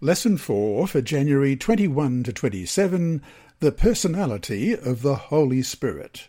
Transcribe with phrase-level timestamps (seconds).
[0.00, 3.20] Lesson 4 for January 21 to 27
[3.58, 6.28] The Personality of the Holy Spirit.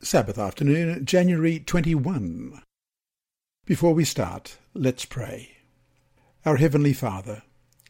[0.00, 2.62] Sabbath afternoon, January 21.
[3.66, 5.56] Before we start, let's pray.
[6.46, 7.42] Our Heavenly Father,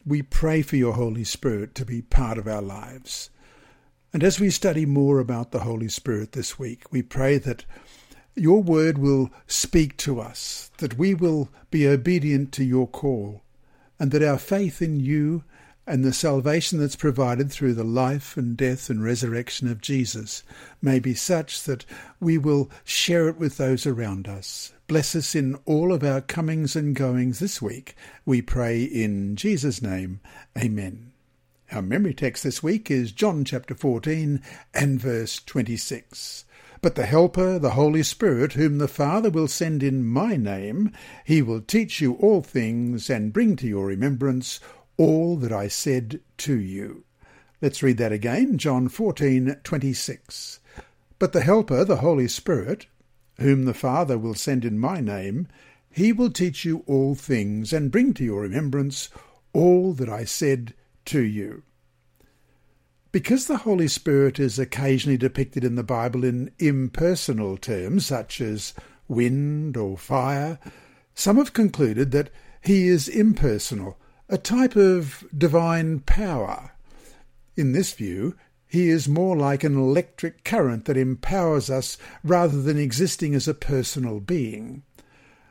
[0.03, 3.29] we pray for your Holy Spirit to be part of our lives.
[4.11, 7.65] And as we study more about the Holy Spirit this week, we pray that
[8.33, 13.43] your word will speak to us, that we will be obedient to your call
[13.99, 15.43] and that our faith in you
[15.85, 20.43] and the salvation that's provided through the life and death and resurrection of Jesus
[20.81, 21.83] may be such that
[22.19, 24.71] we will share it with those around us.
[24.87, 27.95] Bless us in all of our comings and goings this week.
[28.23, 30.19] We pray in Jesus' name.
[30.57, 31.11] Amen.
[31.71, 34.41] Our memory text this week is John chapter 14
[34.73, 36.45] and verse 26.
[36.81, 40.91] But the Helper, the Holy Spirit, whom the Father will send in my name,
[41.25, 44.61] he will teach you all things and bring to your remembrance
[44.95, 47.03] all that I said to you.
[47.61, 50.59] Let's read that again, John 14:26.
[51.19, 52.87] But the Helper, the Holy Spirit,
[53.39, 55.47] whom the Father will send in my name,
[55.91, 59.09] he will teach you all things and bring to your remembrance
[59.51, 60.73] all that I said
[61.05, 61.63] to you.
[63.11, 68.73] Because the Holy Spirit is occasionally depicted in the Bible in impersonal terms, such as
[69.07, 70.59] wind or fire,
[71.15, 72.29] some have concluded that
[72.61, 73.97] he is impersonal,
[74.29, 76.73] a type of divine power.
[77.57, 78.35] In this view,
[78.67, 83.55] he is more like an electric current that empowers us rather than existing as a
[83.55, 84.83] personal being.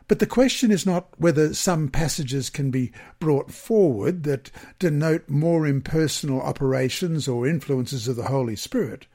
[0.08, 5.66] But the question is not whether some passages can be brought forward that denote more
[5.66, 9.06] impersonal operations or influences of the Holy Spirit.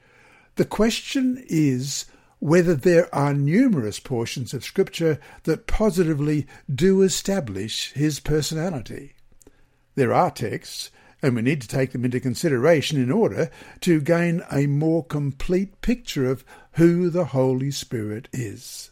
[0.54, 2.06] The question is
[2.38, 9.14] whether there are numerous portions of Scripture that positively do establish his personality.
[9.96, 10.92] There are texts,
[11.22, 15.80] and we need to take them into consideration in order to gain a more complete
[15.80, 18.90] picture of who the Holy Spirit is.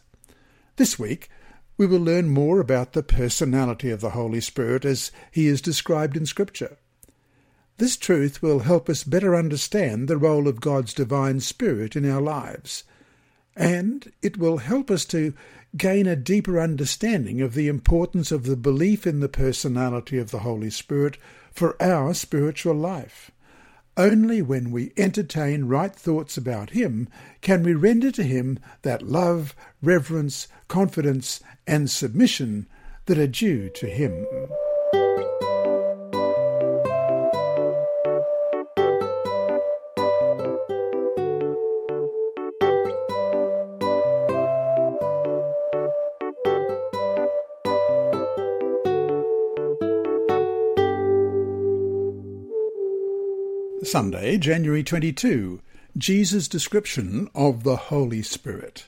[0.75, 1.29] This week,
[1.77, 6.15] we will learn more about the personality of the Holy Spirit as he is described
[6.15, 6.77] in Scripture.
[7.77, 12.21] This truth will help us better understand the role of God's divine Spirit in our
[12.21, 12.83] lives,
[13.55, 15.33] and it will help us to
[15.75, 20.39] gain a deeper understanding of the importance of the belief in the personality of the
[20.39, 21.17] Holy Spirit
[21.51, 23.31] for our spiritual life.
[23.97, 27.07] Only when we entertain right thoughts about Him
[27.41, 32.67] can we render to Him that love, reverence, confidence, and submission
[33.05, 34.25] that are due to Him.
[53.93, 55.61] Sunday, January 22.
[55.95, 58.87] Jesus' description of the Holy Spirit.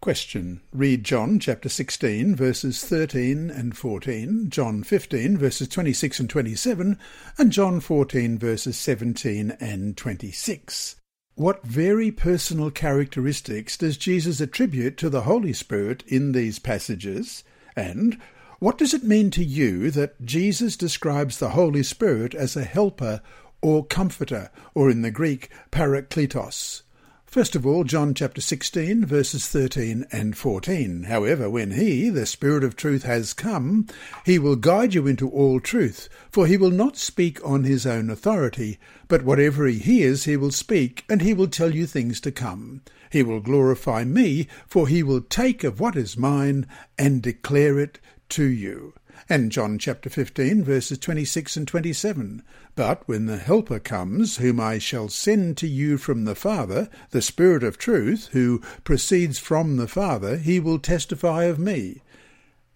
[0.00, 0.62] Question.
[0.72, 6.98] Read John chapter 16 verses 13 and 14, John 15 verses 26 and 27,
[7.36, 10.96] and John 14 verses 17 and 26.
[11.34, 17.44] What very personal characteristics does Jesus attribute to the Holy Spirit in these passages?
[17.76, 18.18] And
[18.58, 23.20] what does it mean to you that Jesus describes the Holy Spirit as a helper
[23.62, 26.82] or comforter, or in the Greek, parakletos.
[27.30, 31.04] First of all, John chapter 16, verses 13 and 14.
[31.04, 33.86] However, when he, the Spirit of truth, has come,
[34.26, 38.10] he will guide you into all truth, for he will not speak on his own
[38.10, 42.32] authority, but whatever he hears he will speak, and he will tell you things to
[42.32, 42.82] come.
[43.12, 46.66] He will glorify me, for he will take of what is mine
[46.98, 48.94] and declare it to you
[49.30, 52.42] and John chapter 15, verses 26 and 27.
[52.74, 57.22] But when the Helper comes, whom I shall send to you from the Father, the
[57.22, 62.02] Spirit of truth, who proceeds from the Father, he will testify of me.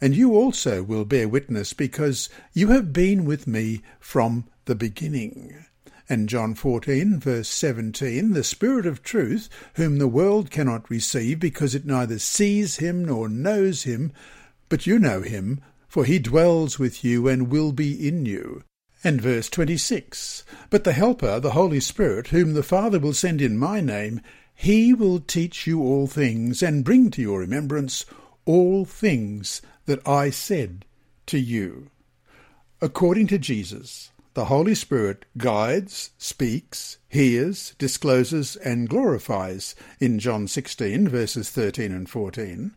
[0.00, 5.64] And you also will bear witness, because you have been with me from the beginning.
[6.08, 11.74] And John 14, verse 17, the Spirit of truth, whom the world cannot receive, because
[11.74, 14.12] it neither sees him nor knows him,
[14.68, 15.60] but you know him,
[15.94, 18.64] for he dwells with you and will be in you.
[19.04, 23.56] And verse 26 But the Helper, the Holy Spirit, whom the Father will send in
[23.56, 24.20] my name,
[24.56, 28.06] he will teach you all things and bring to your remembrance
[28.44, 30.84] all things that I said
[31.26, 31.90] to you.
[32.80, 41.06] According to Jesus, the Holy Spirit guides, speaks, hears, discloses, and glorifies in John 16,
[41.06, 42.74] verses 13 and 14.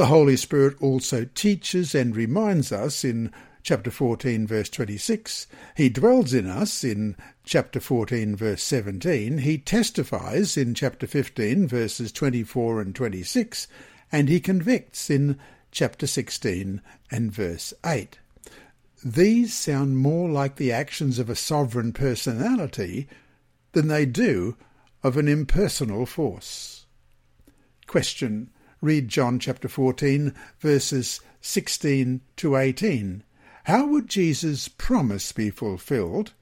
[0.00, 3.30] The Holy Spirit also teaches and reminds us in
[3.62, 5.46] chapter 14 verse 26.
[5.76, 9.36] He dwells in us in chapter 14 verse 17.
[9.36, 13.68] He testifies in chapter 15 verses 24 and 26.
[14.10, 15.38] And he convicts in
[15.70, 16.80] chapter 16
[17.10, 18.18] and verse 8.
[19.04, 23.06] These sound more like the actions of a sovereign personality
[23.72, 24.56] than they do
[25.02, 26.86] of an impersonal force.
[27.86, 28.48] Question.
[28.82, 33.22] Read John chapter 14, verses 16 to 18.
[33.64, 36.32] How would Jesus' promise be fulfilled?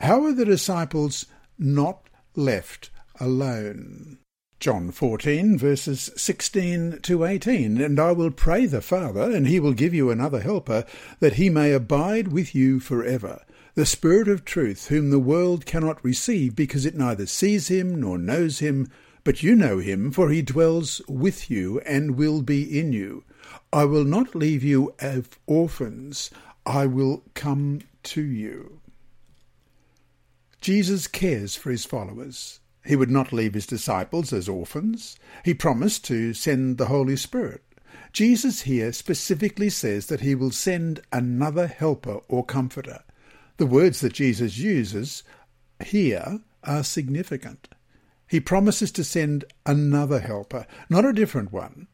[0.00, 1.26] How are the disciples
[1.58, 2.88] not left
[3.20, 4.16] alone?
[4.60, 7.78] John 14, verses 16 to 18.
[7.78, 10.86] And I will pray the Father, and he will give you another helper,
[11.20, 13.42] that he may abide with you for ever.
[13.74, 18.16] The Spirit of truth, whom the world cannot receive, because it neither sees him nor
[18.16, 18.88] knows him,
[19.24, 23.24] but you know him, for he dwells with you and will be in you.
[23.72, 26.30] I will not leave you as orphans,
[26.66, 28.80] I will come to you.
[30.60, 32.60] Jesus cares for his followers.
[32.84, 35.18] He would not leave his disciples as orphans.
[35.44, 37.62] He promised to send the Holy Spirit.
[38.12, 43.02] Jesus here specifically says that he will send another helper or comforter.
[43.56, 45.22] The words that Jesus uses
[45.84, 47.73] here are significant.
[48.34, 51.86] He promises to send another helper, not a different one.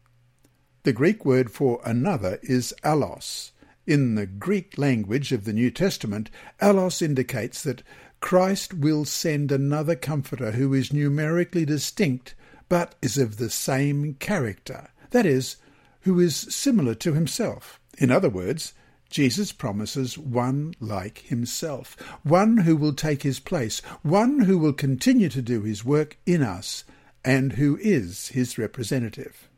[0.81, 3.51] The Greek word for another is allos.
[3.85, 7.83] In the Greek language of the New Testament, allos indicates that
[8.21, 12.33] Christ will send another Comforter who is numerically distinct
[12.69, 15.57] but is of the same character, that is,
[15.99, 17.79] who is similar to himself.
[17.99, 18.73] In other words,
[19.11, 25.29] Jesus promises one like himself, one who will take his place, one who will continue
[25.29, 26.85] to do his work in us,
[27.23, 29.49] and who is his representative.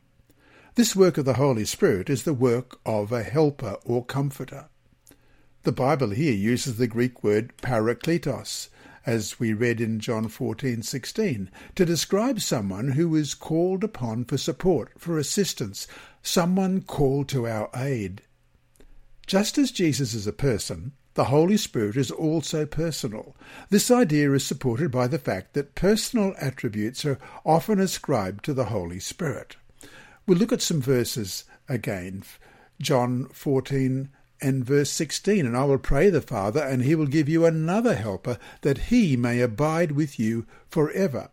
[0.74, 4.66] This work of the Holy Spirit is the work of a helper or comforter.
[5.62, 8.68] The Bible here uses the Greek word parakletos,
[9.06, 14.90] as we read in John 14:16, to describe someone who is called upon for support,
[14.98, 15.86] for assistance,
[16.22, 18.22] someone called to our aid.
[19.26, 23.36] Just as Jesus is a person, the Holy Spirit is also personal.
[23.70, 28.66] This idea is supported by the fact that personal attributes are often ascribed to the
[28.66, 29.56] Holy Spirit.
[30.26, 32.24] We'll look at some verses again.
[32.80, 34.08] John 14
[34.40, 37.94] and verse 16, And I will pray the Father, and he will give you another
[37.94, 41.30] helper, that he may abide with you for ever.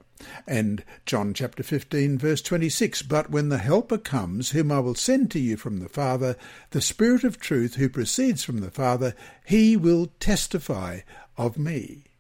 [0.48, 5.32] And John chapter 15, verse 26, But when the Helper comes, whom I will send
[5.32, 6.36] to you from the Father,
[6.72, 9.16] the Spirit of truth who proceeds from the Father,
[9.46, 11.00] he will testify
[11.38, 12.11] of me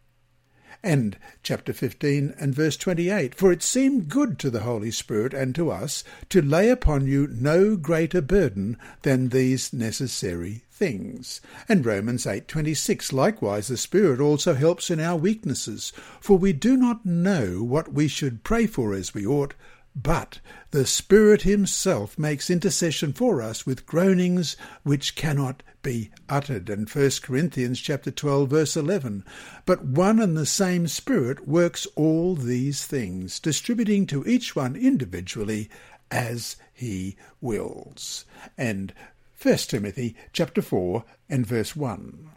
[0.83, 3.35] and chapter 15 and verse 28.
[3.35, 7.27] For it seemed good to the Holy Spirit and to us to lay upon you
[7.27, 11.41] no greater burden than these necessary things.
[11.69, 17.05] And Romans 8:26 likewise the Spirit also helps in our weaknesses, for we do not
[17.05, 19.53] know what we should pray for as we ought,
[19.95, 20.39] but
[20.71, 26.69] the Spirit Himself makes intercession for us with groanings which cannot be uttered.
[26.69, 29.25] And 1 Corinthians chapter 12 verse 11.
[29.65, 35.69] But one and the same Spirit works all these things, distributing to each one individually
[36.09, 38.25] as He wills.
[38.57, 38.93] And
[39.41, 42.29] 1 Timothy chapter 4 and verse 1.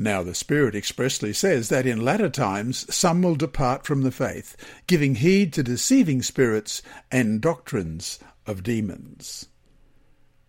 [0.00, 4.56] Now the Spirit expressly says that in latter times some will depart from the faith,
[4.86, 9.48] giving heed to deceiving spirits and doctrines of demons.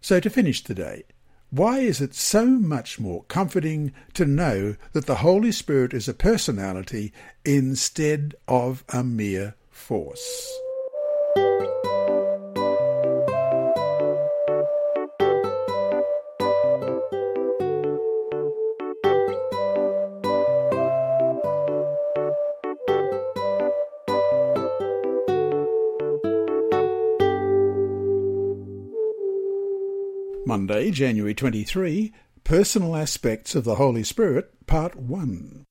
[0.02, 1.04] So to finish today,
[1.50, 6.14] why is it so much more comforting to know that the Holy Spirit is a
[6.14, 7.12] personality
[7.44, 10.60] instead of a mere force?
[30.70, 35.66] Monday, January 23, Personal Aspects of the Holy Spirit, Part 1.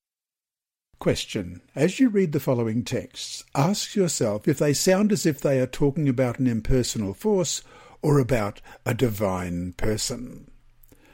[0.99, 1.61] Question.
[1.77, 5.69] As you read the following texts, ask yourself if they sound as if they are
[5.69, 7.63] talking about an impersonal force
[8.03, 10.51] or about a divine person.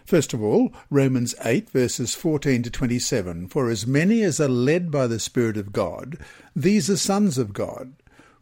[0.06, 3.48] First of all, Romans 8 verses 14 to 27.
[3.48, 6.16] For as many as are led by the Spirit of God,
[6.56, 7.92] these are sons of God.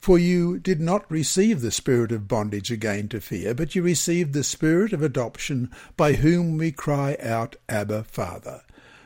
[0.02, 4.32] For you did not receive the spirit of bondage again to fear, but you received
[4.32, 8.62] the spirit of adoption, by whom we cry out, Abba, Father.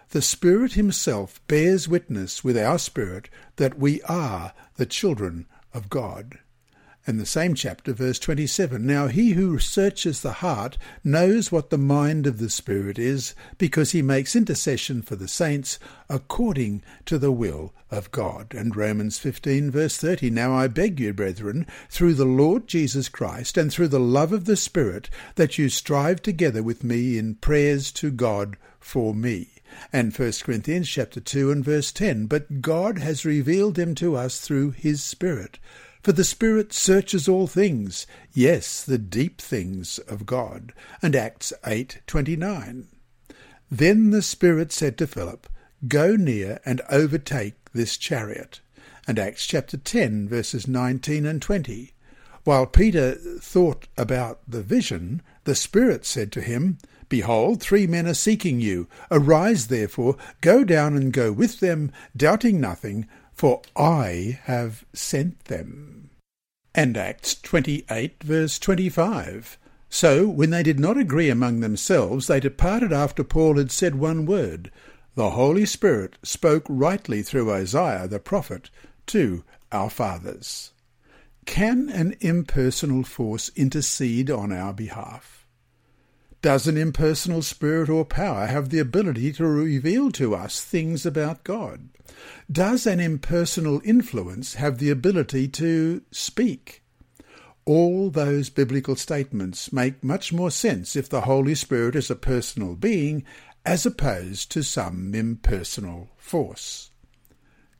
[0.08, 6.38] The Spirit Himself bears witness with our spirit that we are the children of God.
[7.08, 11.78] And the same chapter, verse 27 Now he who searches the heart knows what the
[11.78, 17.30] mind of the Spirit is, because he makes intercession for the saints according to the
[17.30, 18.52] will of God.
[18.54, 23.56] And Romans 15, verse 30 Now I beg you, brethren, through the Lord Jesus Christ
[23.56, 27.92] and through the love of the Spirit, that you strive together with me in prayers
[27.92, 29.50] to God for me
[29.92, 34.40] and 1 Corinthians chapter 2 and verse 10 but God has revealed them to us
[34.40, 35.58] through his spirit
[36.06, 40.72] for the Spirit searches all things, yes, the deep things of God.
[41.02, 42.86] And Acts 8:29.
[43.72, 45.48] Then the Spirit said to Philip,
[45.88, 48.60] Go near and overtake this chariot.
[49.08, 51.92] And Acts chapter 10 verses 19 and 20.
[52.44, 58.14] While Peter thought about the vision, the Spirit said to him, Behold, three men are
[58.14, 58.86] seeking you.
[59.10, 66.08] Arise, therefore, go down and go with them, doubting nothing, for I have sent them.
[66.74, 69.58] And Acts 28, verse 25.
[69.88, 74.26] So, when they did not agree among themselves, they departed after Paul had said one
[74.26, 74.72] word.
[75.14, 78.70] The Holy Spirit spoke rightly through Isaiah the prophet
[79.06, 80.72] to our fathers.
[81.44, 85.45] Can an impersonal force intercede on our behalf?
[86.42, 91.44] Does an impersonal spirit or power have the ability to reveal to us things about
[91.44, 91.88] God?
[92.50, 96.82] Does an impersonal influence have the ability to speak?
[97.64, 102.76] All those biblical statements make much more sense if the Holy Spirit is a personal
[102.76, 103.24] being
[103.64, 106.90] as opposed to some impersonal force.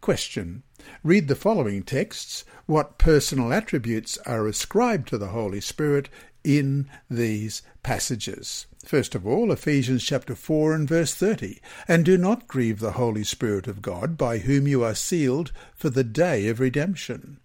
[0.00, 0.64] Question.
[1.04, 2.44] Read the following texts.
[2.66, 6.08] What personal attributes are ascribed to the Holy Spirit
[6.46, 8.66] in these passages.
[8.84, 11.60] First of all, Ephesians chapter 4 and verse 30.
[11.88, 15.90] And do not grieve the Holy Spirit of God, by whom you are sealed for
[15.90, 17.38] the day of redemption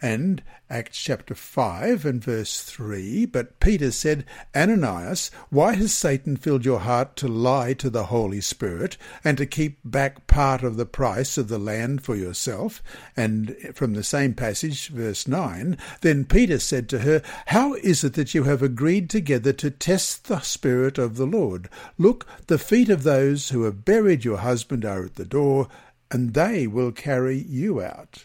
[0.00, 3.26] and Acts chapter 5 and verse 3.
[3.26, 4.24] But Peter said,
[4.54, 9.46] Ananias, why has Satan filled your heart to lie to the Holy Spirit and to
[9.46, 12.82] keep back part of the price of the land for yourself?
[13.16, 18.14] And from the same passage, verse 9, then Peter said to her, How is it
[18.14, 21.68] that you have agreed together to test the Spirit of the Lord?
[21.96, 25.68] Look, the feet of those who have buried your husband are at the door,
[26.10, 28.24] and they will carry you out.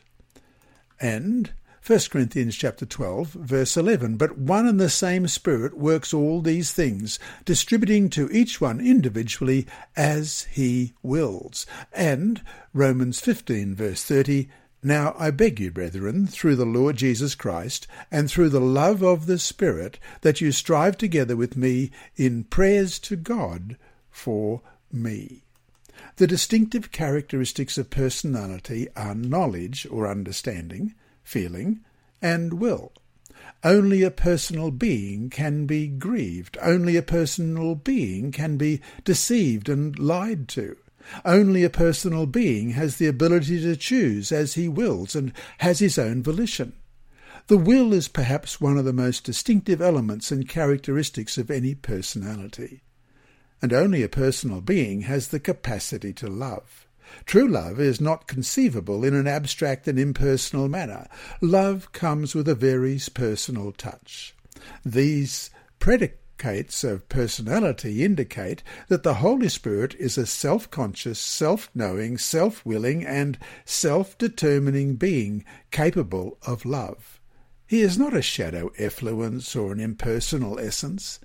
[1.00, 1.52] And
[1.86, 6.72] 1 Corinthians chapter 12 verse 11 but one and the same spirit works all these
[6.72, 12.42] things distributing to each one individually as he wills and
[12.74, 14.48] Romans 15 verse 30
[14.82, 19.28] now I beg you, brethren, through the Lord Jesus Christ, and through the love of
[19.28, 23.78] the Spirit, that you strive together with me in prayers to God
[24.12, 24.62] for
[24.92, 25.44] me.
[26.18, 31.80] The distinctive characteristics of personality are knowledge or understanding, feeling,
[32.22, 32.92] and will.
[33.64, 36.58] Only a personal being can be grieved.
[36.62, 40.76] Only a personal being can be deceived and lied to.
[41.26, 45.98] Only a personal being has the ability to choose as he wills and has his
[45.98, 46.74] own volition.
[47.48, 52.84] The will is perhaps one of the most distinctive elements and characteristics of any personality.
[53.62, 56.83] And only a personal being has the capacity to love.
[57.26, 61.08] True love is not conceivable in an abstract and impersonal manner.
[61.42, 64.36] Love comes with a very personal touch.
[64.86, 72.18] These predicates of personality indicate that the Holy Spirit is a self conscious, self knowing,
[72.18, 77.20] self willing, and self determining being capable of love.
[77.66, 81.20] He is not a shadow effluence or an impersonal essence.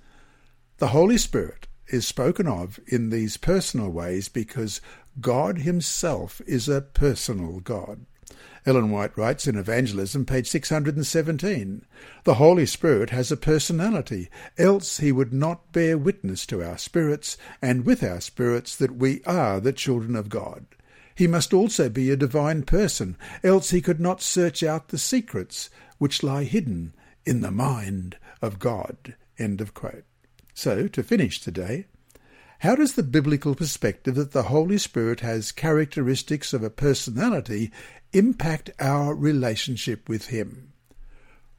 [0.77, 4.81] The Holy Spirit is spoken of in these personal ways because
[5.21, 8.05] God Himself is a personal God.
[8.65, 11.85] Ellen White writes in Evangelism, page 617
[12.23, 17.37] The Holy Spirit has a personality, else He would not bear witness to our spirits,
[17.61, 20.65] and with our spirits that we are the children of God.
[21.15, 25.69] He must also be a divine person, else He could not search out the secrets
[25.97, 26.93] which lie hidden
[27.25, 29.15] in the mind of God.
[29.37, 30.05] End of quote.
[30.53, 31.85] So, to finish today,
[32.59, 37.71] how does the biblical perspective that the Holy Spirit has characteristics of a personality
[38.11, 40.73] impact our relationship with Him?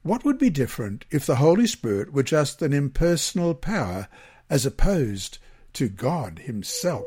[0.02, 4.08] What would be different if the Holy Spirit were just an impersonal power
[4.50, 5.38] as opposed
[5.74, 7.06] to God Himself?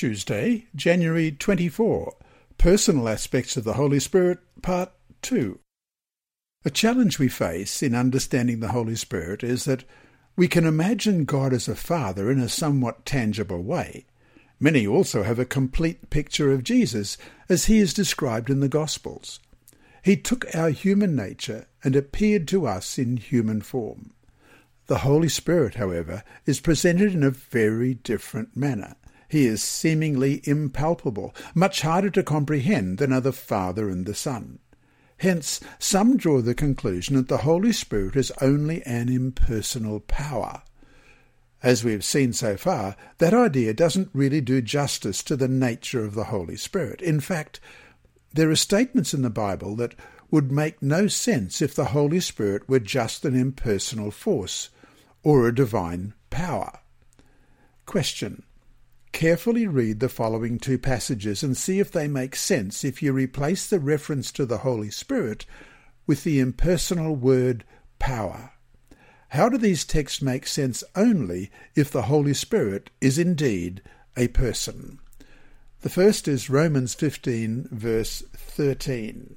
[0.00, 2.14] Tuesday, January 24.
[2.56, 4.90] Personal Aspects of the Holy Spirit, Part
[5.20, 5.58] 2.
[6.64, 9.84] A challenge we face in understanding the Holy Spirit is that
[10.36, 14.06] we can imagine God as a father in a somewhat tangible way.
[14.58, 17.18] Many also have a complete picture of Jesus
[17.50, 19.38] as he is described in the Gospels.
[20.02, 24.14] He took our human nature and appeared to us in human form.
[24.86, 28.96] The Holy Spirit, however, is presented in a very different manner.
[29.30, 34.58] He is seemingly impalpable, much harder to comprehend than are the Father and the Son.
[35.18, 40.62] Hence, some draw the conclusion that the Holy Spirit is only an impersonal power.
[41.62, 46.04] As we have seen so far, that idea doesn't really do justice to the nature
[46.04, 47.00] of the Holy Spirit.
[47.00, 47.60] In fact,
[48.34, 49.94] there are statements in the Bible that
[50.32, 54.70] would make no sense if the Holy Spirit were just an impersonal force
[55.22, 56.80] or a divine power.
[57.86, 58.42] Question.
[59.12, 63.66] Carefully read the following two passages and see if they make sense if you replace
[63.66, 65.44] the reference to the Holy Spirit
[66.06, 67.64] with the impersonal word
[67.98, 68.52] power.
[69.30, 73.82] How do these texts make sense only if the Holy Spirit is indeed
[74.16, 74.98] a person?
[75.82, 79.36] The first is Romans 15, verse 13,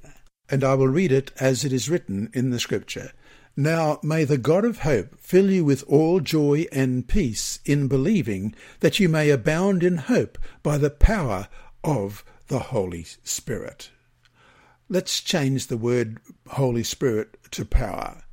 [0.50, 3.12] and I will read it as it is written in the Scripture.
[3.56, 8.54] Now may the God of hope fill you with all joy and peace in believing,
[8.80, 11.46] that you may abound in hope by the power
[11.84, 13.90] of the Holy Spirit.
[14.88, 16.18] Let's change the word
[16.48, 18.24] Holy Spirit to power.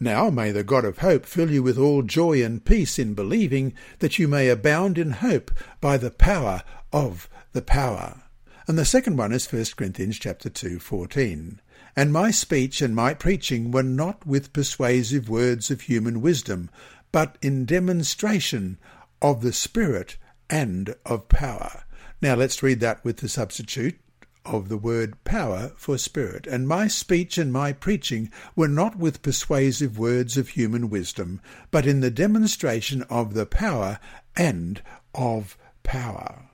[0.00, 3.72] Now may the God of hope fill you with all joy and peace in believing,
[4.00, 8.22] that you may abound in hope by the power of the power.
[8.66, 11.60] And the second one is 1 Corinthians chapter 2, 14.
[11.94, 16.70] And my speech and my preaching were not with persuasive words of human wisdom,
[17.12, 18.78] but in demonstration
[19.22, 20.16] of the Spirit
[20.50, 21.84] and of power.
[22.20, 23.98] Now let's read that with the substitute
[24.46, 26.46] of the word power for spirit.
[26.46, 31.40] And my speech and my preaching were not with persuasive words of human wisdom,
[31.70, 33.98] but in the demonstration of the power
[34.36, 34.80] and
[35.14, 36.45] of power.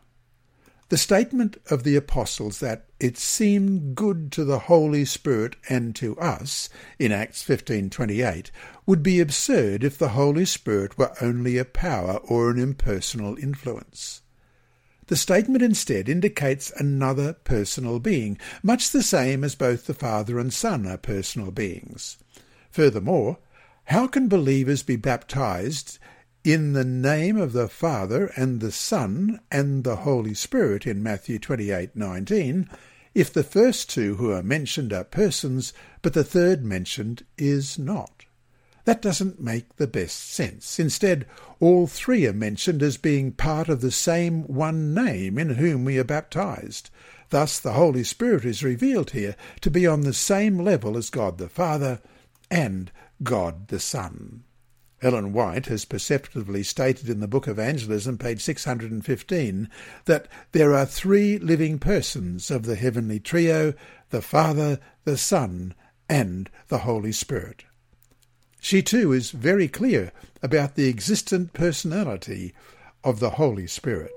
[0.92, 6.18] The statement of the apostles that it seemed good to the Holy Spirit and to
[6.18, 8.50] us in Acts 15:28
[8.84, 14.20] would be absurd if the Holy Spirit were only a power or an impersonal influence.
[15.06, 20.52] The statement instead indicates another personal being, much the same as both the Father and
[20.52, 22.18] Son are personal beings.
[22.70, 23.38] Furthermore,
[23.84, 25.98] how can believers be baptized
[26.44, 31.38] in the name of the Father and the Son and the Holy Spirit in Matthew
[31.38, 32.68] 28:19
[33.14, 38.24] if the first two who are mentioned are persons but the third mentioned is not.
[38.84, 40.80] That doesn't make the best sense.
[40.80, 41.26] Instead
[41.60, 45.96] all three are mentioned as being part of the same one name in whom we
[45.96, 46.90] are baptized.
[47.30, 51.38] Thus the Holy Spirit is revealed here to be on the same level as God
[51.38, 52.00] the Father
[52.50, 52.90] and
[53.22, 54.42] God the Son
[55.02, 59.68] Ellen White has perceptively stated in the Book Evangelism, page 615,
[60.04, 63.74] that there are three living persons of the heavenly trio
[64.10, 65.74] the Father, the Son,
[66.08, 67.64] and the Holy Spirit.
[68.60, 70.12] She too is very clear
[70.42, 72.54] about the existent personality
[73.02, 74.12] of the Holy Spirit.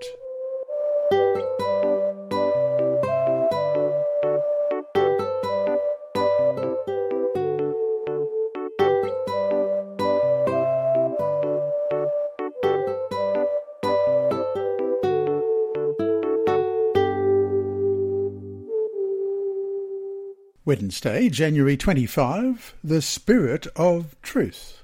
[20.77, 24.83] Wednesday, January 25, the Spirit of Truth.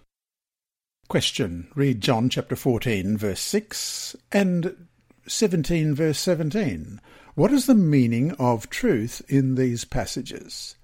[1.09, 1.67] Question.
[1.75, 4.87] Read John chapter 14, verse 6 and
[5.27, 7.01] 17, verse 17.
[7.35, 10.75] What is the meaning of truth in these passages?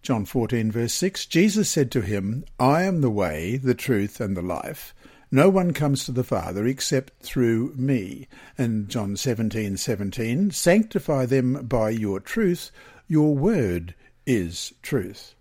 [0.00, 4.36] John 14, verse 6 Jesus said to him, I am the way, the truth, and
[4.36, 4.94] the life.
[5.32, 8.28] No one comes to the Father except through me.
[8.56, 12.70] And John 17, 17, Sanctify them by your truth.
[13.08, 15.34] Your word is truth.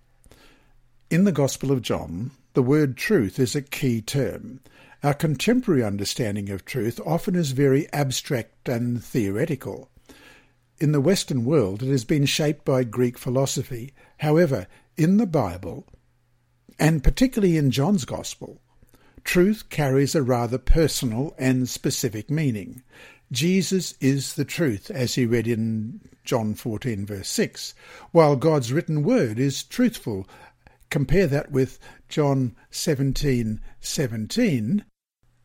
[1.10, 4.60] In the Gospel of John, the word truth is a key term.
[5.02, 9.90] Our contemporary understanding of truth often is very abstract and theoretical.
[10.80, 13.94] In the Western world, it has been shaped by Greek philosophy.
[14.18, 15.86] However, in the Bible,
[16.78, 18.62] and particularly in John's Gospel,
[19.24, 22.84] truth carries a rather personal and specific meaning.
[23.32, 27.74] Jesus is the truth, as he read in John 14, verse 6,
[28.12, 30.30] while God's written word is truthful.
[30.92, 34.86] Compare that with John 17, 17.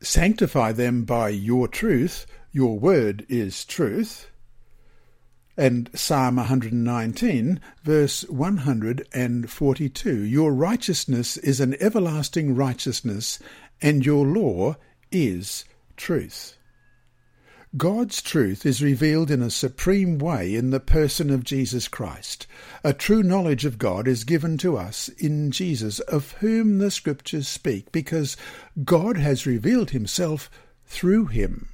[0.02, 4.30] Sanctify them by your truth, your word is truth.
[5.56, 10.22] and Psalm 119, verse 142.
[10.24, 13.38] Your righteousness is an everlasting righteousness,
[13.80, 14.76] and your law
[15.10, 15.64] is
[15.96, 16.58] truth.
[17.76, 22.46] God's truth is revealed in a supreme way in the person of Jesus Christ.
[22.84, 27.48] A true knowledge of God is given to us in Jesus, of whom the Scriptures
[27.48, 28.36] speak, because
[28.84, 30.48] God has revealed himself
[30.86, 31.68] through him.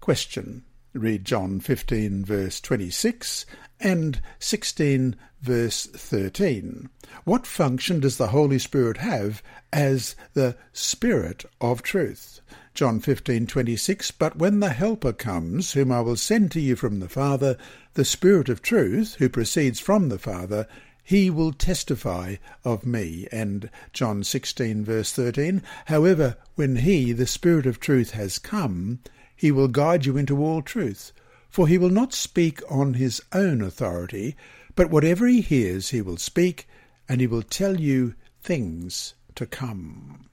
[0.00, 0.64] Question.
[0.94, 3.46] Read John 15 verse 26
[3.78, 6.88] and 16 verse 13.
[7.22, 12.37] What function does the Holy Spirit have as the Spirit of truth?
[12.78, 17.08] John 15:26 But when the helper comes whom I will send to you from the
[17.08, 17.58] Father
[17.94, 20.68] the spirit of truth who proceeds from the Father
[21.02, 23.26] he will testify of me.
[23.32, 29.00] And John 16 verse 13 However when he the spirit of truth has come
[29.34, 31.10] he will guide you into all truth
[31.50, 34.36] for he will not speak on his own authority
[34.76, 36.68] but whatever he hears he will speak
[37.08, 40.27] and he will tell you things to come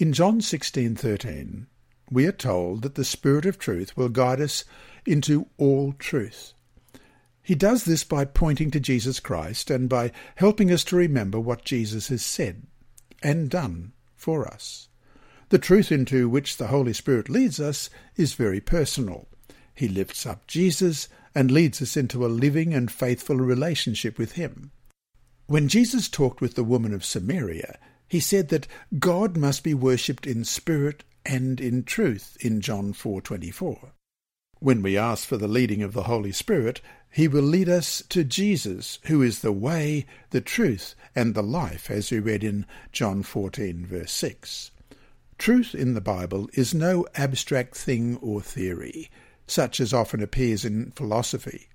[0.00, 1.66] in John 16:13,
[2.10, 4.64] we are told that the Spirit of truth will guide us
[5.04, 6.54] into all truth.
[7.42, 11.66] He does this by pointing to Jesus Christ and by helping us to remember what
[11.66, 12.62] Jesus has said
[13.22, 14.88] and done for us.
[15.50, 19.28] The truth into which the Holy Spirit leads us is very personal.
[19.74, 24.72] He lifts up Jesus and leads us into a living and faithful relationship with Him.
[25.46, 27.78] When Jesus talked with the woman of Samaria,
[28.10, 28.66] he said that
[28.98, 33.92] God must be worshipped in spirit and in truth in John 4:24.
[34.58, 38.24] When we ask for the leading of the Holy Spirit, he will lead us to
[38.24, 43.22] Jesus, who is the way, the truth, and the life, as we read in John
[43.22, 44.72] 14 verse 6.
[45.38, 49.08] Truth in the Bible is no abstract thing or theory,
[49.46, 51.68] such as often appears in philosophy.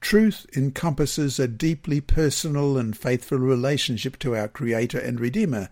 [0.00, 5.68] Truth encompasses a deeply personal and faithful relationship to our Creator and Redeemer,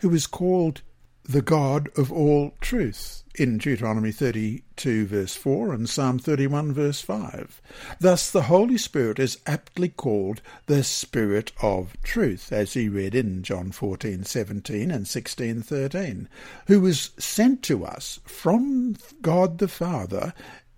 [0.00, 0.82] who is called
[1.24, 7.62] the God of all truth in Deuteronomy 32 verse 4 and Psalm 31 verse 5.
[8.00, 13.42] Thus the Holy Spirit is aptly called the Spirit of truth, as he read in
[13.42, 16.26] John 14:17 and 16:13,
[16.66, 20.34] who was sent to us from God the Father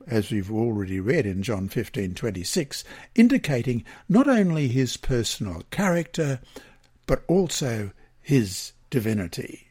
[0.07, 2.85] as we've already read in John 15:26,
[3.15, 6.41] indicating not only his personal character
[7.07, 9.69] but also his divinity.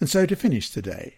[0.00, 1.14] And so to finish today,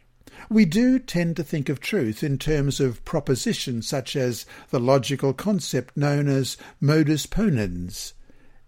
[0.48, 5.32] we do tend to think of truth in terms of propositions such as the logical
[5.32, 8.12] concept known as modus ponens.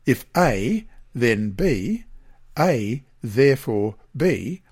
[0.05, 2.05] If A, then B,
[2.59, 4.63] A, therefore B,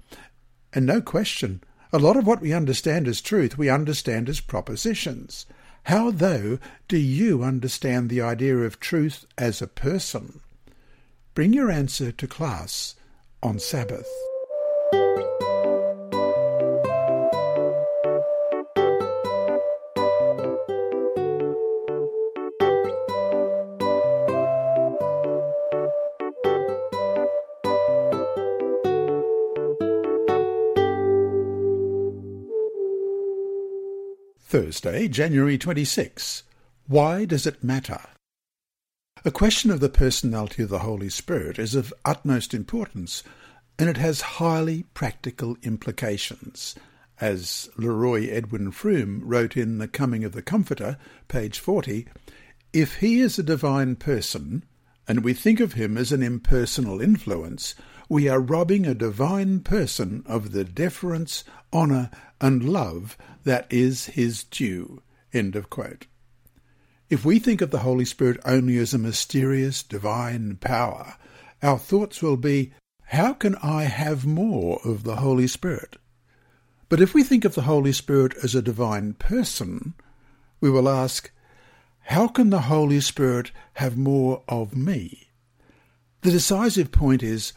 [0.73, 5.46] and no question, a lot of what we understand as truth, we understand as propositions.
[5.85, 10.40] How, though, do you understand the idea of truth as a person?
[11.35, 12.94] Bring your answer to class
[13.42, 14.07] on Sabbath.
[34.51, 36.43] Thursday, January 26.
[36.89, 38.01] Why does it matter?
[39.25, 43.23] A question of the personality of the Holy Spirit is of utmost importance,
[43.79, 46.75] and it has highly practical implications.
[47.21, 52.09] As Leroy Edwin Froom wrote in The Coming of the Comforter, page 40,
[52.73, 54.65] if he is a divine person,
[55.07, 57.77] and we think of him as an impersonal influence,
[58.09, 64.44] we are robbing a divine person of the deference, honour, and love that is his
[64.44, 65.03] due.
[65.33, 66.07] End of quote.
[67.09, 71.16] If we think of the Holy Spirit only as a mysterious divine power,
[71.62, 72.72] our thoughts will be,
[73.05, 75.96] how can I have more of the Holy Spirit?
[76.88, 79.94] But if we think of the Holy Spirit as a divine person,
[80.61, 81.31] we will ask,
[82.05, 85.29] how can the Holy Spirit have more of me?
[86.22, 87.53] The decisive point is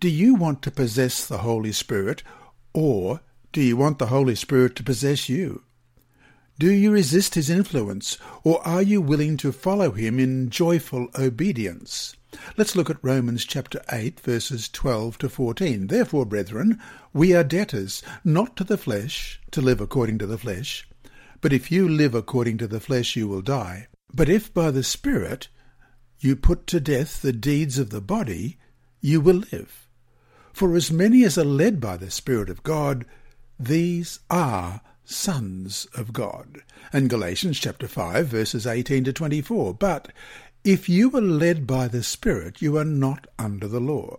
[0.00, 2.22] do you want to possess the Holy Spirit,
[2.72, 3.20] or
[3.56, 5.62] do you want the Holy Spirit to possess you?
[6.58, 12.14] Do you resist his influence, or are you willing to follow him in joyful obedience?
[12.58, 15.86] Let's look at Romans chapter 8, verses 12 to 14.
[15.86, 16.78] Therefore, brethren,
[17.14, 20.86] we are debtors, not to the flesh, to live according to the flesh.
[21.40, 23.86] But if you live according to the flesh, you will die.
[24.12, 25.48] But if by the Spirit
[26.20, 28.58] you put to death the deeds of the body,
[29.00, 29.88] you will live.
[30.52, 33.06] For as many as are led by the Spirit of God,
[33.58, 36.62] these are sons of God.
[36.92, 39.74] And Galatians chapter 5 verses 18 to 24.
[39.74, 40.12] But
[40.64, 44.18] if you are led by the Spirit, you are not under the law.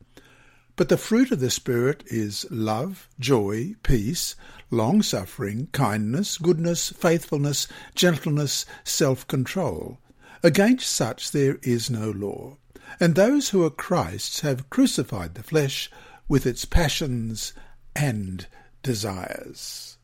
[0.75, 4.35] But the fruit of the Spirit is love, joy, peace,
[4.69, 9.99] long suffering, kindness, goodness, faithfulness, gentleness, self control.
[10.43, 12.57] Against such there is no law.
[12.99, 15.91] And those who are Christ's have crucified the flesh
[16.27, 17.53] with its passions
[17.95, 18.47] and
[18.83, 19.97] desires.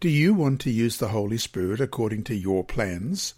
[0.00, 3.34] Do you want to use the Holy Spirit according to your plans?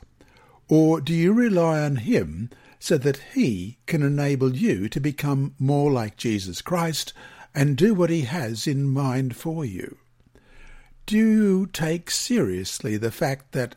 [0.69, 5.93] Or do you rely on Him so that He can enable you to become more
[5.93, 7.12] like Jesus Christ
[7.55, 9.99] and do what He has in mind for you?
[11.07, 13.77] Do you take seriously the fact that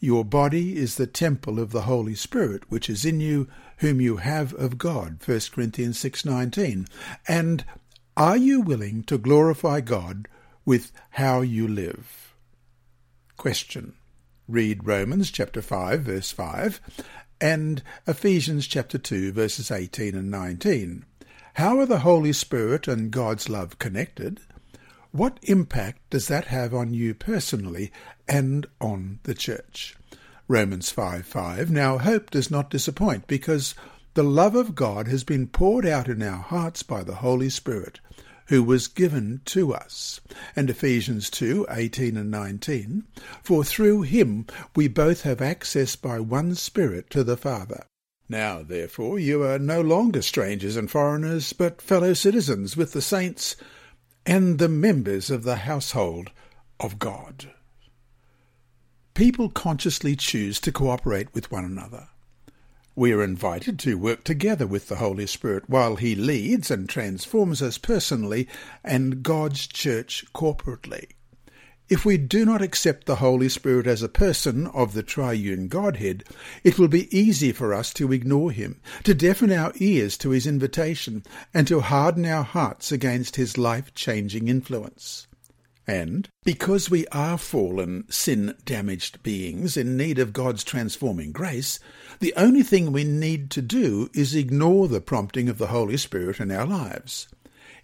[0.00, 4.18] your body is the temple of the Holy Spirit which is in you, whom you
[4.18, 6.86] have of God, 1 Corinthians 6:19,
[7.26, 7.64] and
[8.16, 10.28] are you willing to glorify God
[10.64, 12.34] with how you live?
[13.36, 13.94] Question.
[14.46, 16.80] Read Romans chapter 5 verse 5
[17.44, 21.04] and Ephesians chapter 2 verses 18 and 19.
[21.52, 24.40] How are the Holy Spirit and God's love connected?
[25.12, 27.92] What impact does that have on you personally
[28.26, 29.94] and on the church?
[30.48, 31.70] Romans 5 5.
[31.70, 33.74] Now, hope does not disappoint because
[34.14, 38.00] the love of God has been poured out in our hearts by the Holy Spirit
[38.46, 40.20] who was given to us.
[40.54, 43.04] And Ephesians 2 18 and 19.
[43.42, 47.84] For through him we both have access by one Spirit to the Father.
[48.28, 53.54] Now, therefore, you are no longer strangers and foreigners, but fellow citizens with the saints
[54.24, 56.30] and the members of the household
[56.80, 57.52] of God.
[59.12, 62.08] People consciously choose to cooperate with one another.
[62.96, 67.60] We are invited to work together with the Holy Spirit while He leads and transforms
[67.60, 68.46] us personally
[68.84, 71.08] and God's church corporately.
[71.88, 76.22] If we do not accept the Holy Spirit as a person of the triune Godhead,
[76.62, 80.46] it will be easy for us to ignore him, to deafen our ears to his
[80.46, 85.26] invitation, and to harden our hearts against his life changing influence.
[85.86, 91.78] And because we are fallen, sin damaged beings in need of God's transforming grace,
[92.20, 96.40] the only thing we need to do is ignore the prompting of the Holy Spirit
[96.40, 97.28] in our lives.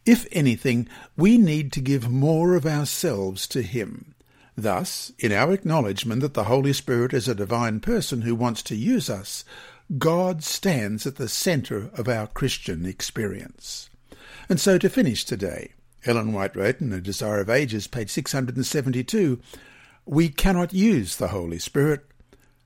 [0.06, 4.14] If anything, we need to give more of ourselves to Him.
[4.56, 8.76] Thus, in our acknowledgement that the Holy Spirit is a divine person who wants to
[8.76, 9.44] use us,
[9.98, 13.90] God stands at the centre of our Christian experience.
[14.48, 15.72] And so to finish today,
[16.06, 19.40] Ellen White wrote in A Desire of Ages, page 672,
[20.06, 22.06] We cannot use the Holy Spirit.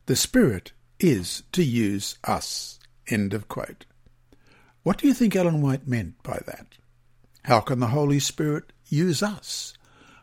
[0.07, 2.79] The Spirit is to use us.
[3.09, 3.87] End of quote.
[4.83, 6.67] What do you think Ellen White meant by that?
[7.45, 9.75] How can the Holy Spirit use us?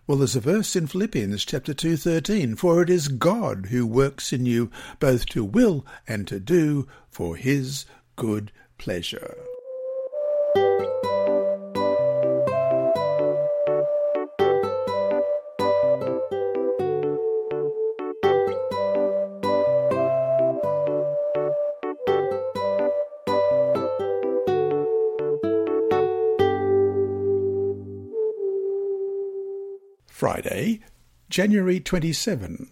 [0.08, 4.46] Well, there's a verse in Philippians chapter 2:13, for it is God who works in
[4.46, 9.36] you both to will and to do for his good pleasure.
[30.22, 30.82] Friday,
[31.32, 32.72] January 27.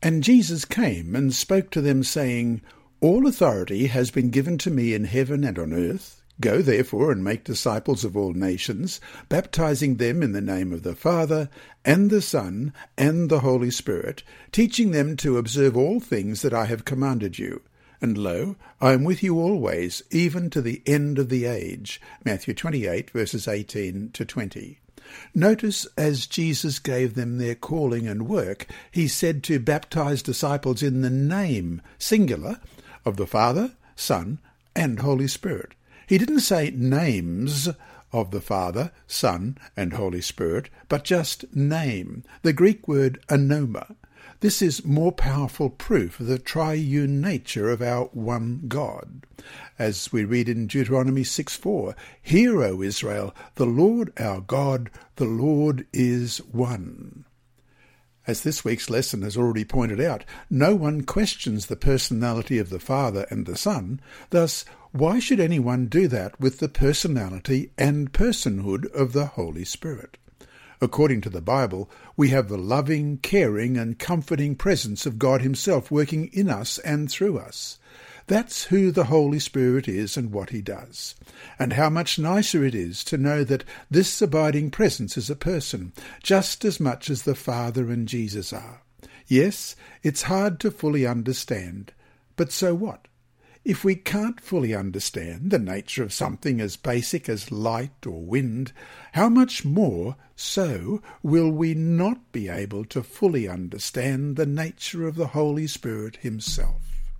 [0.00, 2.62] And Jesus came and spoke to them, saying,
[3.00, 6.22] All authority has been given to me in heaven and on earth.
[6.40, 10.94] Go therefore and make disciples of all nations, baptizing them in the name of the
[10.94, 11.50] Father,
[11.84, 16.66] and the Son, and the Holy Spirit, teaching them to observe all things that I
[16.66, 17.62] have commanded you.
[18.00, 22.00] And lo, I am with you always, even to the end of the age.
[22.24, 24.78] Matthew 28, verses 18 to 20.
[25.34, 31.02] Notice as Jesus gave them their calling and work, he said to baptize disciples in
[31.02, 32.60] the name, singular,
[33.04, 34.38] of the Father, Son,
[34.74, 35.72] and Holy Spirit.
[36.06, 37.68] He didn't say names
[38.12, 43.94] of the Father, Son, and Holy Spirit, but just name, the Greek word onoma.
[44.40, 49.24] This is more powerful proof of the triune nature of our one God.
[49.78, 55.24] As we read in Deuteronomy 6 4, Hear, O Israel, the Lord our God, the
[55.24, 57.24] Lord is one.
[58.26, 62.80] As this week's lesson has already pointed out, no one questions the personality of the
[62.80, 64.00] Father and the Son.
[64.28, 70.18] Thus, why should anyone do that with the personality and personhood of the Holy Spirit?
[70.80, 75.90] According to the Bible, we have the loving, caring, and comforting presence of God Himself
[75.90, 77.78] working in us and through us.
[78.26, 81.14] That's who the Holy Spirit is and what he does.
[81.58, 85.92] And how much nicer it is to know that this abiding presence is a person,
[86.22, 88.82] just as much as the Father and Jesus are.
[89.28, 91.92] Yes, it's hard to fully understand,
[92.36, 93.06] but so what?
[93.66, 98.70] If we can't fully understand the nature of something as basic as light or wind,
[99.14, 105.16] how much more so will we not be able to fully understand the nature of
[105.16, 107.10] the Holy Spirit Himself?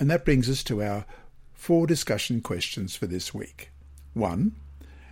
[0.00, 1.06] And that brings us to our
[1.52, 3.70] four discussion questions for this week.
[4.14, 4.50] 1.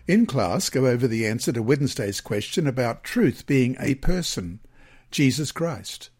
[0.08, 4.58] In class, go over the answer to Wednesday's question about truth being a person,
[5.12, 6.10] Jesus Christ.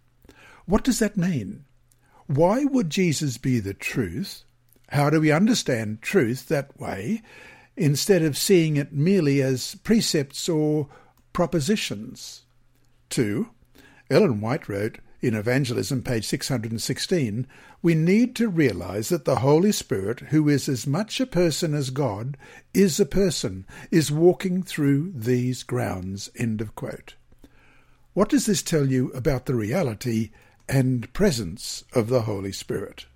[0.67, 1.65] What does that mean?
[2.27, 4.45] Why would Jesus be the truth?
[4.89, 7.23] How do we understand truth that way
[7.77, 10.89] instead of seeing it merely as precepts or
[11.33, 12.43] propositions?
[13.11, 13.49] 2.
[14.11, 17.47] Ellen White wrote, in Evangelism, page 616,
[17.83, 21.91] we need to realize that the Holy Spirit, who is as much a person as
[21.91, 22.37] God,
[22.75, 26.29] is a person, is walking through these grounds.
[26.37, 27.15] End of quote.
[28.13, 30.31] What does this tell you about the reality
[30.69, 33.07] and presence of the Holy Spirit?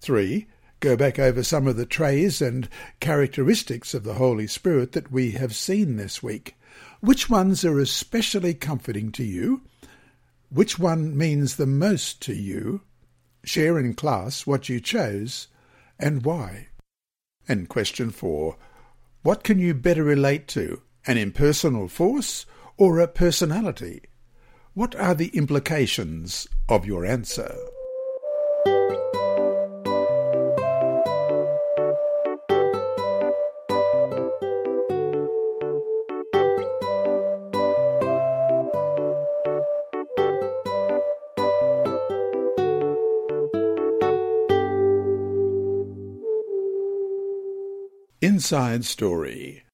[0.00, 0.46] 3.
[0.80, 5.32] Go back over some of the traits and characteristics of the Holy Spirit that we
[5.32, 6.56] have seen this week.
[7.00, 9.62] Which ones are especially comforting to you?
[10.50, 12.82] Which one means the most to you?
[13.44, 15.48] Share in class what you chose
[15.98, 16.68] and why.
[17.48, 18.56] And question four
[19.22, 24.02] What can you better relate to, an impersonal force or a personality?
[24.74, 27.54] What are the implications of your answer?
[48.22, 49.64] Inside Story.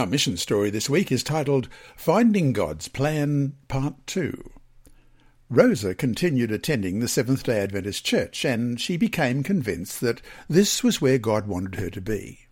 [0.00, 4.50] Our mission story this week is titled Finding God's Plan, Part 2.
[5.50, 11.02] Rosa continued attending the Seventh day Adventist Church, and she became convinced that this was
[11.02, 12.46] where God wanted her to be.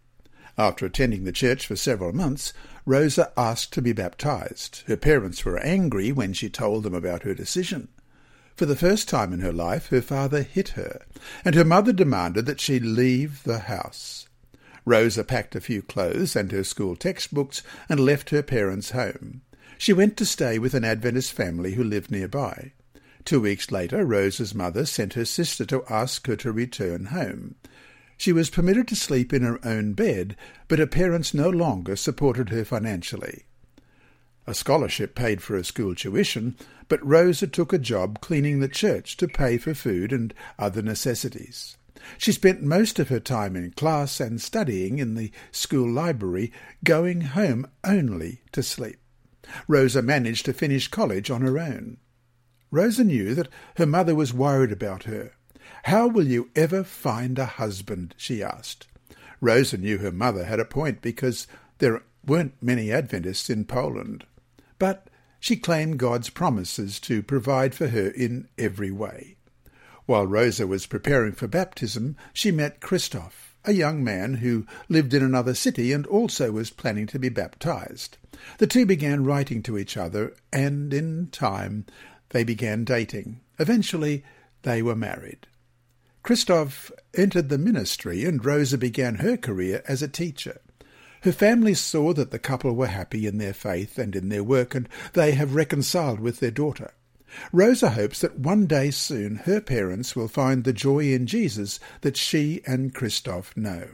[0.58, 2.52] After attending the church for several months,
[2.84, 4.82] Rosa asked to be baptized.
[4.86, 7.88] Her parents were angry when she told them about her decision.
[8.56, 11.00] For the first time in her life, her father hit her,
[11.46, 14.27] and her mother demanded that she leave the house.
[14.88, 19.42] Rosa packed a few clothes and her school textbooks and left her parents' home.
[19.76, 22.72] She went to stay with an Adventist family who lived nearby.
[23.26, 27.56] Two weeks later, Rosa's mother sent her sister to ask her to return home.
[28.16, 30.34] She was permitted to sleep in her own bed,
[30.66, 33.44] but her parents no longer supported her financially.
[34.46, 36.56] A scholarship paid for her school tuition,
[36.88, 41.77] but Rosa took a job cleaning the church to pay for food and other necessities.
[42.16, 46.52] She spent most of her time in class and studying in the school library,
[46.84, 48.98] going home only to sleep.
[49.66, 51.98] Rosa managed to finish college on her own.
[52.70, 55.32] Rosa knew that her mother was worried about her.
[55.84, 58.14] How will you ever find a husband?
[58.16, 58.86] she asked.
[59.40, 61.46] Rosa knew her mother had a point because
[61.78, 64.26] there weren't many Adventists in Poland.
[64.78, 65.08] But
[65.40, 69.36] she claimed God's promises to provide for her in every way.
[70.08, 75.22] While Rosa was preparing for baptism, she met Christoph, a young man who lived in
[75.22, 78.16] another city and also was planning to be baptized.
[78.56, 81.84] The two began writing to each other, and in time
[82.30, 83.40] they began dating.
[83.58, 84.24] Eventually,
[84.62, 85.46] they were married.
[86.22, 90.62] Christoph entered the ministry, and Rosa began her career as a teacher.
[91.20, 94.74] Her family saw that the couple were happy in their faith and in their work,
[94.74, 96.94] and they have reconciled with their daughter.
[97.52, 102.16] Rosa hopes that one day soon her parents will find the joy in Jesus that
[102.16, 103.88] she and Christoph know.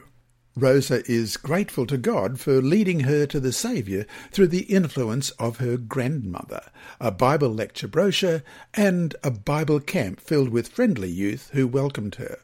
[0.57, 5.57] Rosa is grateful to God for leading her to the Saviour through the influence of
[5.57, 8.41] her grandmother, a Bible lecture brochure,
[8.73, 12.39] and a Bible camp filled with friendly youth who welcomed her.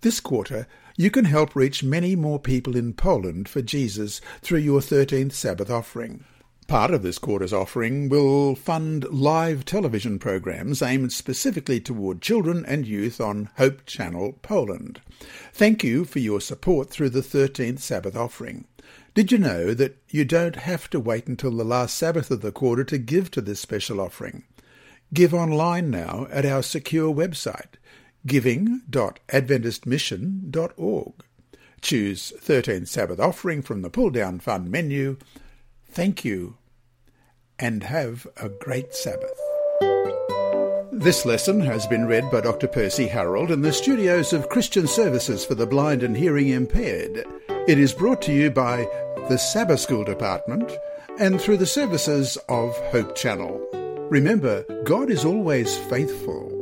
[0.00, 4.80] This quarter, you can help reach many more people in Poland for Jesus through your
[4.80, 6.24] 13th Sabbath offering.
[6.66, 12.86] Part of this quarter's offering will fund live television programs aimed specifically toward children and
[12.86, 15.02] youth on Hope Channel Poland.
[15.52, 18.64] Thank you for your support through the 13th Sabbath offering.
[19.14, 22.50] Did you know that you don't have to wait until the last Sabbath of the
[22.50, 24.44] quarter to give to this special offering?
[25.12, 27.74] Give online now at our secure website,
[28.26, 31.12] giving.adventistmission.org.
[31.82, 35.18] Choose 13th Sabbath offering from the pull-down fund menu.
[35.94, 36.56] Thank you
[37.56, 39.38] and have a great Sabbath.
[40.90, 42.66] This lesson has been read by Dr.
[42.66, 47.24] Percy Harrold in the studios of Christian Services for the Blind and Hearing Impaired.
[47.68, 48.88] It is brought to you by
[49.28, 50.68] the Sabbath School Department
[51.20, 53.64] and through the services of Hope Channel.
[54.10, 56.53] Remember, God is always faithful